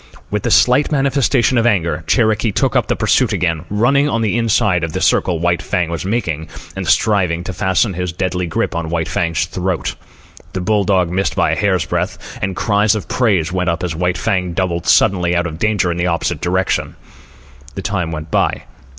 With 0.31 0.47
a 0.47 0.49
slight 0.49 0.91
manifestation 0.91 1.59
of 1.59 1.67
anger, 1.67 2.03
Cherokee 2.07 2.51
took 2.51 2.75
up 2.75 2.87
the 2.87 2.95
pursuit 2.95 3.33
again, 3.33 3.65
running 3.69 4.09
on 4.09 4.23
the 4.23 4.35
inside 4.35 4.83
of 4.83 4.93
the 4.93 4.99
circle 4.99 5.37
White 5.37 5.61
Fang 5.61 5.91
was 5.91 6.05
making, 6.05 6.47
and 6.75 6.87
striving 6.87 7.43
to 7.43 7.53
fasten 7.53 7.93
his 7.93 8.11
deadly 8.11 8.47
grip 8.47 8.75
on 8.75 8.89
White 8.89 9.07
Fang's 9.07 9.45
throat. 9.45 9.93
The 10.53 10.59
bull 10.61 10.85
dog 10.85 11.11
missed 11.11 11.35
by 11.35 11.51
a 11.51 11.55
hair's 11.55 11.85
breadth, 11.85 12.39
and 12.41 12.55
cries 12.55 12.95
of 12.95 13.07
praise 13.09 13.51
went 13.51 13.69
up 13.69 13.83
as 13.83 13.93
White 13.95 14.17
Fang 14.17 14.53
doubled 14.53 14.87
suddenly 14.87 15.35
out 15.35 15.45
of 15.45 15.59
danger 15.59 15.91
in 15.91 15.97
the 15.97 16.07
opposite 16.07 16.41
direction. 16.41 16.95
The 17.75 17.83
time 17.83 18.11
went 18.11 18.31
by. 18.31 18.63